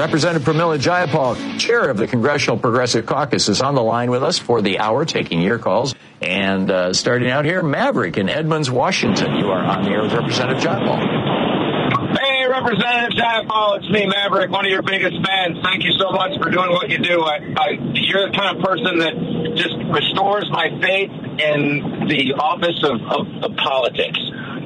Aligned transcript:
Representative 0.00 0.48
Pramila 0.48 0.78
Jayapal, 0.78 1.58
chair 1.58 1.90
of 1.90 1.98
the 1.98 2.06
Congressional 2.06 2.56
Progressive 2.56 3.04
Caucus, 3.04 3.50
is 3.50 3.60
on 3.60 3.74
the 3.74 3.82
line 3.82 4.10
with 4.10 4.22
us 4.22 4.38
for 4.38 4.62
the 4.62 4.78
hour, 4.78 5.04
taking 5.04 5.42
your 5.42 5.58
calls. 5.58 5.94
And 6.22 6.70
uh, 6.70 6.94
starting 6.94 7.28
out 7.28 7.44
here, 7.44 7.62
Maverick 7.62 8.16
in 8.16 8.30
Edmonds, 8.30 8.70
Washington. 8.70 9.36
You 9.36 9.50
are 9.50 9.62
on 9.62 9.84
the 9.84 9.90
air 9.90 10.00
with 10.00 10.14
Representative 10.14 10.62
Jayapal. 10.62 12.16
Hey, 12.18 12.46
Representative 12.48 13.18
Jayapal, 13.18 13.76
it's 13.76 13.90
me, 13.90 14.06
Maverick, 14.06 14.50
one 14.50 14.64
of 14.64 14.70
your 14.70 14.80
biggest 14.80 15.16
fans. 15.22 15.58
Thank 15.62 15.84
you 15.84 15.92
so 15.98 16.10
much 16.12 16.32
for 16.40 16.48
doing 16.48 16.70
what 16.70 16.88
you 16.88 16.96
do. 16.96 17.20
I, 17.20 17.36
I, 17.58 17.68
you're 17.92 18.30
the 18.30 18.34
kind 18.34 18.56
of 18.56 18.64
person 18.64 19.00
that 19.00 19.52
just 19.54 19.76
restores 19.92 20.48
my 20.50 20.80
faith 20.80 21.10
in 21.12 22.08
the 22.08 22.40
office 22.40 22.80
of, 22.84 23.02
of, 23.04 23.52
of 23.52 23.56
politics. 23.58 24.18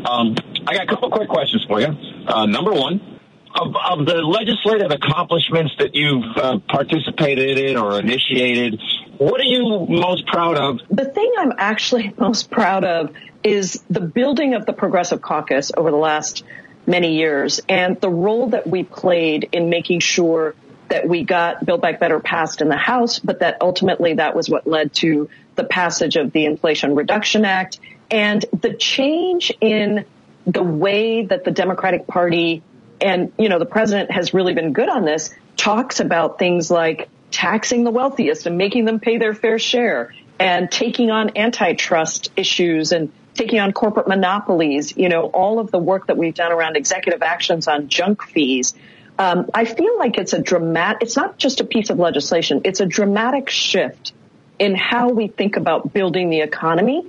Um, 0.07 0.37
I 0.65 0.75
got 0.75 0.85
a 0.85 0.87
couple 0.87 1.11
quick 1.11 1.29
questions 1.29 1.65
for 1.67 1.81
you. 1.81 1.89
Uh, 2.29 2.47
number 2.47 2.71
one, 2.71 3.14
of, 3.55 3.75
of 3.77 4.07
the 4.07 4.17
legislative 4.17 4.91
accomplishments 4.91 5.75
that 5.79 5.95
you've 5.95 6.37
uh, 6.37 6.59
participated 6.69 7.59
in 7.59 7.77
or 7.77 7.99
initiated, 7.99 8.81
what 9.19 9.41
are 9.41 9.45
you 9.45 9.87
most 9.89 10.27
proud 10.27 10.57
of? 10.57 10.81
The 10.91 11.05
thing 11.05 11.33
I'm 11.39 11.53
actually 11.57 12.13
most 12.19 12.51
proud 12.51 12.85
of 12.85 13.15
is 13.43 13.83
the 13.89 14.01
building 14.01 14.55
of 14.55 14.67
the 14.67 14.73
Progressive 14.73 15.21
Caucus 15.23 15.71
over 15.77 15.91
the 15.91 15.97
last 15.97 16.45
many 16.87 17.17
years 17.17 17.61
and 17.69 18.01
the 18.01 18.11
role 18.11 18.49
that 18.49 18.67
we 18.67 18.83
played 18.83 19.49
in 19.53 19.71
making 19.71 20.01
sure 20.01 20.55
that 20.89 21.09
we 21.09 21.25
got 21.25 21.65
Build 21.65 21.81
Back 21.81 21.99
Better 21.99 22.21
passed 22.21 22.61
in 22.61 22.69
the 22.69 22.77
House, 22.77 23.19
but 23.19 23.41
that 23.41 23.59
ultimately 23.61 24.15
that 24.15 24.37
was 24.37 24.51
what 24.51 24.67
led 24.67 24.93
to 24.95 25.31
the 25.55 25.65
passage 25.65 26.17
of 26.17 26.33
the 26.33 26.45
Inflation 26.45 26.95
Reduction 26.95 27.45
Act 27.45 27.79
and 28.11 28.45
the 28.61 28.75
change 28.75 29.53
in 29.61 30.05
the 30.47 30.63
way 30.63 31.25
that 31.25 31.45
the 31.45 31.51
Democratic 31.51 32.07
Party 32.07 32.63
and, 33.05 33.33
you 33.39 33.51
know, 33.51 33.59
the 33.59 33.67
president 33.67 34.11
has 34.11 34.33
really 34.33 34.55
been 34.55 34.73
good 34.73 34.89
on 34.89 35.05
this, 35.05 35.33
talks 35.57 36.01
about 36.01 36.39
things 36.39 36.71
like 36.71 37.11
taxing 37.31 37.85
the 37.85 37.91
wealthiest 37.91 38.47
and 38.47 38.57
making 38.57 38.87
them 38.87 38.99
pay 38.99 39.19
their 39.19 39.35
fair 39.35 39.59
share 39.59 40.15
and 40.41 40.71
taking 40.71 41.11
on 41.11 41.37
antitrust 41.37 42.33
issues 42.35 42.93
and 42.93 43.13
taking 43.35 43.61
on 43.61 43.73
corporate 43.73 44.09
monopolies, 44.09 44.97
you 44.97 45.11
know, 45.11 45.27
all 45.27 45.59
of 45.59 45.71
the 45.71 45.79
work 45.79 46.07
that 46.07 46.17
we've 46.17 46.35
done 46.35 46.51
around 46.51 46.77
executive 46.77 47.23
actions 47.23 47.69
on 47.69 47.89
junk 47.89 48.23
fees. 48.23 48.75
Um, 49.19 49.51
I 49.53 49.67
feel 49.67 49.99
like 49.99 50.17
it's 50.17 50.33
a 50.33 50.41
dramatic, 50.41 51.03
it's 51.03 51.17
not 51.17 51.37
just 51.37 51.61
a 51.61 51.65
piece 51.65 51.91
of 51.91 51.99
legislation, 51.99 52.63
it's 52.65 52.81
a 52.81 52.87
dramatic 52.87 53.51
shift 53.51 54.13
in 54.59 54.75
how 54.75 55.11
we 55.11 55.29
think 55.29 55.57
about 55.57 55.93
building 55.93 56.31
the 56.31 56.41
economy 56.41 57.05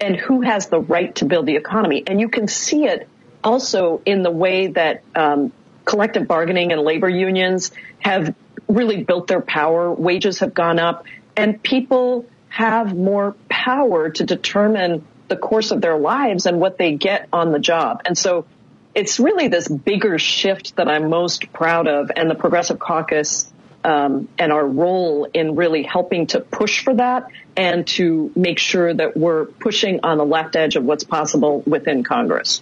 and 0.00 0.14
who 0.14 0.42
has 0.42 0.68
the 0.68 0.80
right 0.80 1.12
to 1.16 1.24
build 1.24 1.46
the 1.46 1.56
economy. 1.56 2.04
And 2.06 2.20
you 2.20 2.28
can 2.28 2.46
see 2.46 2.84
it 2.84 3.08
also 3.42 4.02
in 4.04 4.22
the 4.22 4.30
way 4.30 4.68
that 4.68 5.02
um, 5.14 5.52
collective 5.84 6.26
bargaining 6.26 6.72
and 6.72 6.82
labor 6.82 7.08
unions 7.08 7.72
have 7.98 8.34
really 8.68 9.02
built 9.02 9.26
their 9.26 9.40
power. 9.40 9.92
Wages 9.92 10.40
have 10.40 10.54
gone 10.54 10.78
up, 10.78 11.04
and 11.36 11.62
people 11.62 12.26
have 12.48 12.96
more 12.96 13.36
power 13.48 14.10
to 14.10 14.24
determine 14.24 15.04
the 15.28 15.36
course 15.36 15.70
of 15.70 15.80
their 15.80 15.96
lives 15.96 16.46
and 16.46 16.60
what 16.60 16.76
they 16.76 16.92
get 16.92 17.28
on 17.32 17.52
the 17.52 17.58
job. 17.58 18.02
And 18.04 18.18
so 18.18 18.46
it's 18.94 19.20
really 19.20 19.48
this 19.48 19.68
bigger 19.68 20.18
shift 20.18 20.76
that 20.76 20.88
I'm 20.88 21.08
most 21.08 21.52
proud 21.52 21.86
of, 21.86 22.10
and 22.14 22.30
the 22.30 22.34
Progressive 22.34 22.78
Caucus 22.78 23.50
um, 23.84 24.28
and 24.38 24.52
our 24.52 24.66
role 24.66 25.26
in 25.32 25.54
really 25.56 25.82
helping 25.82 26.26
to 26.28 26.40
push 26.40 26.84
for 26.84 26.94
that 26.94 27.28
and 27.56 27.86
to 27.86 28.30
make 28.36 28.58
sure 28.58 28.92
that 28.92 29.16
we're 29.16 29.46
pushing 29.46 30.00
on 30.02 30.18
the 30.18 30.24
left 30.24 30.56
edge 30.56 30.76
of 30.76 30.84
what's 30.84 31.04
possible 31.04 31.62
within 31.66 32.02
Congress. 32.04 32.58